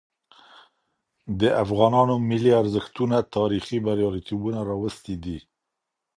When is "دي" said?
5.23-5.37